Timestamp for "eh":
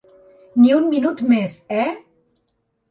1.87-1.89